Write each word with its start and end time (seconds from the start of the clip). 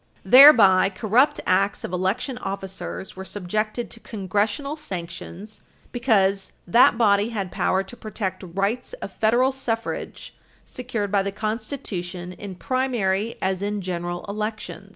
Thereby, 0.25 0.89
corrupt 0.89 1.41
acts 1.45 1.83
of 1.83 1.93
election 1.93 2.39
officers 2.39 3.15
were 3.15 3.23
subjected 3.23 3.91
to 3.91 3.99
Congressional 3.99 4.75
sanctions 4.75 5.61
because 5.91 6.53
that 6.65 6.97
body 6.97 7.29
had 7.29 7.51
power 7.51 7.83
to 7.83 7.95
protect 7.95 8.43
rights 8.55 8.93
of 8.93 9.11
Federal 9.11 9.51
suffrage 9.51 10.33
secured 10.65 11.11
by 11.11 11.21
the 11.21 11.31
Constitution 11.31 12.33
in 12.33 12.55
primary 12.55 13.35
as 13.43 13.61
in 13.61 13.79
general 13.79 14.25
elections. 14.27 14.89